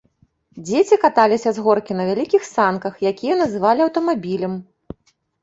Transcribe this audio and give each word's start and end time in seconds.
Дзеці 0.69 0.95
каталіся 1.03 1.49
з 1.57 1.65
горкі 1.67 1.97
на 1.99 2.07
вялікіх 2.09 2.49
санках, 2.55 2.93
якія 3.11 3.37
называлі 3.43 3.79
аўтамабілем. 3.87 4.53